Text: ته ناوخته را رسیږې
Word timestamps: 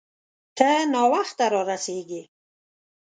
ته 0.57 0.69
ناوخته 0.93 1.45
را 1.53 1.61
رسیږې 1.69 2.21